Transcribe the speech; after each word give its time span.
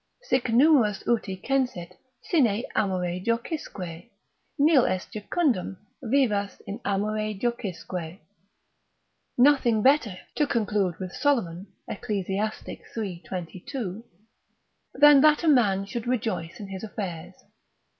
Si 0.23 0.39
Numerus 0.39 1.03
uti 1.05 1.37
censet 1.37 1.95
sine 2.23 2.63
amore 2.75 3.19
jocisque, 3.23 4.09
Nil 4.57 4.83
est 4.83 5.11
jucundum, 5.13 5.77
vivas 6.01 6.59
in 6.65 6.79
amore 6.83 7.35
jocisque. 7.39 8.19
Nothing 9.37 9.83
better 9.83 10.17
(to 10.33 10.47
conclude 10.47 10.97
with 10.99 11.13
Solomon, 11.13 11.67
Eccles. 11.87 12.25
iii. 12.27 13.21
22), 13.23 14.03
than 14.95 15.21
that 15.21 15.43
a 15.43 15.47
man 15.47 15.85
should 15.85 16.07
rejoice 16.07 16.59
in 16.59 16.69
his 16.69 16.83
affairs. 16.83 17.35